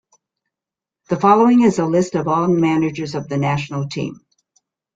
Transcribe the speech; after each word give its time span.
The 1.09 1.15
following 1.19 1.61
is 1.61 1.77
a 1.77 1.85
list 1.85 2.15
of 2.15 2.27
all 2.27 2.47
managers 2.47 3.13
of 3.13 3.29
the 3.29 3.37
national 3.37 3.87
team. 3.87 4.25